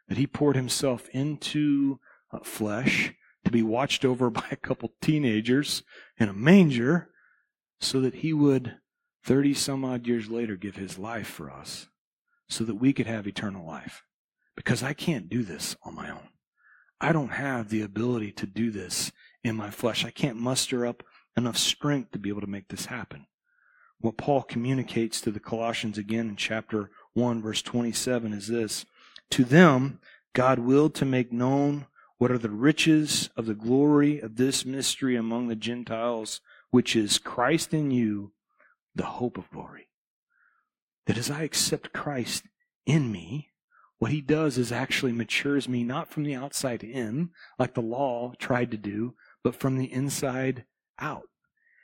[0.08, 2.00] that He poured Himself into
[2.30, 3.14] uh, flesh
[3.48, 5.82] to be watched over by a couple teenagers
[6.18, 7.10] in a manger
[7.80, 8.76] so that He would
[9.28, 11.88] 30 some odd years later, give his life for us
[12.48, 14.02] so that we could have eternal life.
[14.56, 16.30] Because I can't do this on my own.
[16.98, 19.12] I don't have the ability to do this
[19.44, 20.04] in my flesh.
[20.04, 21.02] I can't muster up
[21.36, 23.26] enough strength to be able to make this happen.
[24.00, 28.86] What Paul communicates to the Colossians again in chapter 1, verse 27 is this
[29.30, 30.00] To them,
[30.32, 31.86] God willed to make known
[32.18, 36.40] what are the riches of the glory of this mystery among the Gentiles,
[36.70, 38.32] which is Christ in you
[38.94, 39.88] the hope of glory.
[41.06, 42.44] That as I accept Christ
[42.84, 43.52] in me,
[43.98, 48.32] what he does is actually matures me not from the outside in, like the law
[48.38, 50.64] tried to do, but from the inside
[50.98, 51.28] out.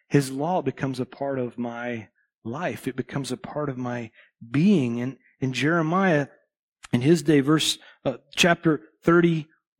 [0.09, 2.09] His law becomes a part of my
[2.45, 2.87] life.
[2.87, 4.11] It becomes a part of my
[4.49, 5.01] being.
[5.01, 6.29] And in Jeremiah,
[6.93, 8.83] in his day, verse, uh, chapter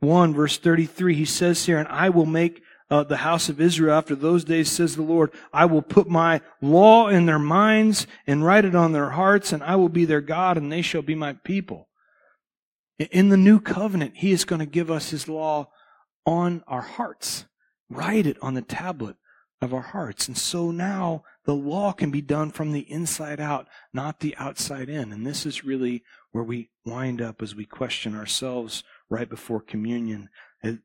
[0.05, 3.97] 31, verse 33, he says here, and I will make uh, the house of Israel
[3.97, 8.45] after those days, says the Lord, I will put my law in their minds and
[8.45, 11.15] write it on their hearts, and I will be their God, and they shall be
[11.15, 11.89] my people.
[12.99, 15.71] In the new covenant, He is going to give us His law
[16.27, 17.47] on our hearts.
[17.89, 19.17] Write it on the tablet
[19.63, 20.29] of our hearts.
[20.29, 24.91] And so now the law can be done from the inside out, not the outside
[24.91, 25.13] in.
[25.13, 26.03] And this is really
[26.33, 30.29] where we wind up as we question ourselves right before communion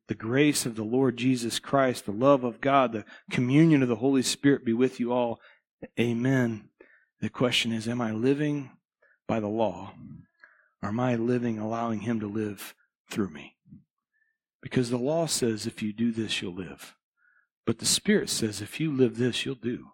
[0.08, 3.96] the grace of the Lord Jesus Christ, the love of God, the communion of the
[3.96, 5.40] Holy Spirit be with you all.
[5.98, 6.70] Amen.
[7.22, 8.72] The question is Am I living
[9.28, 9.94] by the law?
[10.82, 12.74] Or am I living, allowing Him to live
[13.10, 13.56] through me?
[14.62, 16.96] Because the law says if you do this, you'll live.
[17.66, 19.88] But the Spirit says if you live this, you'll do.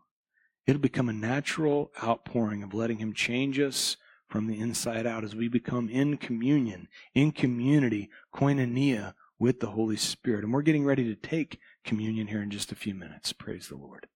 [0.65, 3.97] It'll become a natural outpouring of letting Him change us
[4.27, 9.97] from the inside out as we become in communion, in community, koinonia with the Holy
[9.97, 10.43] Spirit.
[10.43, 13.33] And we're getting ready to take communion here in just a few minutes.
[13.33, 14.07] Praise the Lord.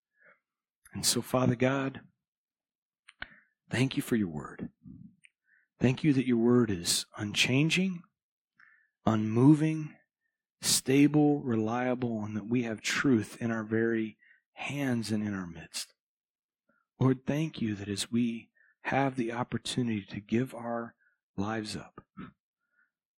[0.93, 2.01] And so, Father God,
[3.70, 4.70] thank you for your word.
[5.80, 8.01] Thank you that your word is unchanging,
[9.05, 9.95] unmoving,
[10.62, 14.18] stable, reliable, and that we have truth in our very
[14.53, 15.93] hands and in our midst.
[16.99, 18.49] Lord, thank you that as we
[18.84, 20.95] have the opportunity to give our
[21.38, 22.01] lives up,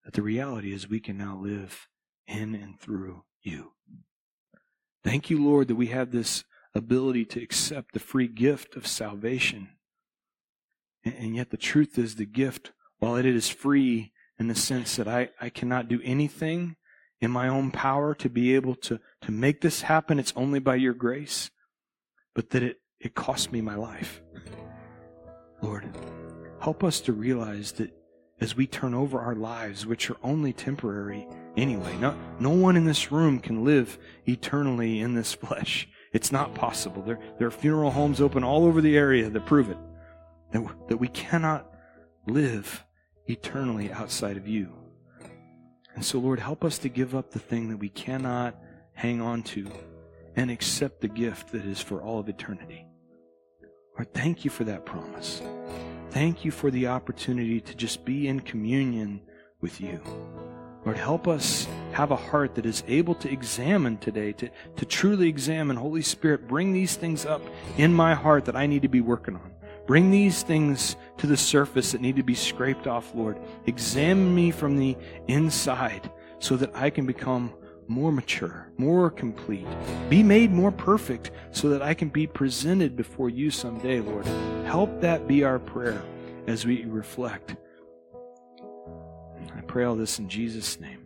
[0.04, 1.88] that the reality is we can now live
[2.28, 3.74] in and through you.
[5.04, 6.44] Thank you, Lord, that we have this
[6.74, 9.70] ability to accept the free gift of salvation.
[11.04, 15.08] And yet the truth is the gift, while it is free in the sense that
[15.08, 16.76] I, I cannot do anything
[17.20, 20.76] in my own power to be able to, to make this happen, it's only by
[20.76, 21.52] your grace,
[22.34, 24.22] but that it, it cost me my life.
[25.62, 25.88] Lord,
[26.60, 27.92] help us to realize that
[28.40, 32.86] as we turn over our lives, which are only temporary anyway, no, no one in
[32.86, 35.88] this room can live eternally in this flesh.
[36.12, 37.04] It's not possible.
[37.04, 39.78] There, there are funeral homes open all over the area that prove it.
[40.52, 41.72] That, that we cannot
[42.28, 42.84] live
[43.28, 44.74] eternally outside of you.
[45.96, 48.56] And so, Lord, help us to give up the thing that we cannot
[48.94, 49.70] hang on to
[50.36, 52.86] and accept the gift that is for all of eternity.
[53.96, 55.42] Lord, thank you for that promise.
[56.12, 59.22] Thank you for the opportunity to just be in communion
[59.62, 60.02] with you.
[60.84, 65.30] Lord, help us have a heart that is able to examine today, to, to truly
[65.30, 65.78] examine.
[65.78, 67.42] Holy Spirit, bring these things up
[67.78, 69.52] in my heart that I need to be working on.
[69.86, 73.38] Bring these things to the surface that need to be scraped off, Lord.
[73.68, 77.54] Examine me from the inside so that I can become
[77.88, 79.68] more mature, more complete,
[80.10, 84.26] be made more perfect so that I can be presented before you someday, Lord.
[84.66, 86.02] Help that be our prayer
[86.48, 87.56] as we reflect.
[89.56, 91.00] I pray all this in Jesus' name.